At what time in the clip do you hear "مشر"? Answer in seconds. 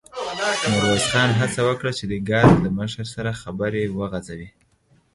2.79-3.05